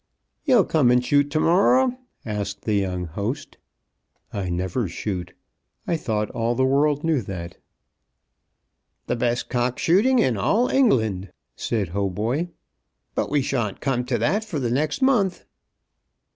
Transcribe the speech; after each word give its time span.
"You'll 0.45 0.65
come 0.65 0.89
and 0.89 1.05
shoot 1.05 1.29
to 1.29 1.39
morrow?" 1.39 1.95
asked 2.25 2.63
the 2.63 2.73
young 2.73 3.05
host. 3.05 3.59
"I 4.33 4.49
never 4.49 4.87
shoot. 4.87 5.33
I 5.85 5.95
thought 5.95 6.31
all 6.31 6.55
the 6.55 6.65
world 6.65 7.03
knew 7.03 7.21
that." 7.21 7.57
"The 9.05 9.15
best 9.15 9.47
cock 9.47 9.77
shooting 9.77 10.17
in 10.17 10.37
all 10.37 10.69
England," 10.69 11.31
said 11.55 11.89
Hautboy. 11.89 12.47
"But 13.13 13.29
we 13.29 13.43
shan't 13.43 13.79
come 13.79 14.03
to 14.05 14.17
that 14.17 14.43
for 14.43 14.57
the 14.57 14.71
next 14.71 15.03
month." 15.03 15.45